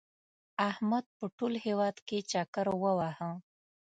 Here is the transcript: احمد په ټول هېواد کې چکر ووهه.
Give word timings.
احمد 0.69 1.05
په 1.17 1.25
ټول 1.37 1.53
هېواد 1.65 1.95
کې 2.07 2.17
چکر 2.31 2.67
ووهه. 2.83 3.31